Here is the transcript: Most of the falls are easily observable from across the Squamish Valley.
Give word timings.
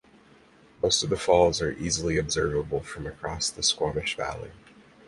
Most 0.81 1.03
of 1.03 1.11
the 1.11 1.15
falls 1.15 1.61
are 1.61 1.73
easily 1.73 2.17
observable 2.17 2.81
from 2.81 3.05
across 3.05 3.51
the 3.51 3.61
Squamish 3.61 4.17
Valley. 4.17 4.49